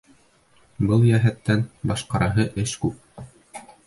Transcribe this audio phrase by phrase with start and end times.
[0.91, 3.23] Был йәһәттән башҡараһы эш күп.